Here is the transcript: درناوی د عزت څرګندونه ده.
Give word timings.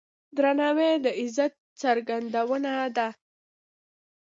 درناوی 0.35 0.91
د 1.03 1.07
عزت 1.19 1.53
څرګندونه 1.81 2.71
ده. 2.95 3.07